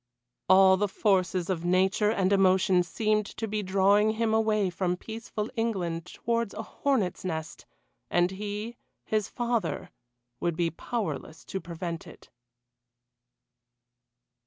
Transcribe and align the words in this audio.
All 0.49 0.77
the 0.77 0.87
forces 0.87 1.47
of 1.51 1.63
nature 1.63 2.09
and 2.09 2.33
emotion 2.33 2.81
seemed 2.81 3.27
to 3.37 3.47
be 3.47 3.61
drawing 3.61 4.13
him 4.13 4.33
away 4.33 4.71
from 4.71 4.97
peaceful 4.97 5.51
England 5.55 6.07
towards 6.07 6.55
a 6.55 6.63
hornets' 6.63 7.23
nest, 7.23 7.67
and 8.09 8.31
he 8.31 8.77
his 9.05 9.27
father 9.29 9.91
would 10.39 10.55
be 10.55 10.71
powerless 10.71 11.45
to 11.45 11.61
prevent 11.61 12.07
it. 12.07 12.31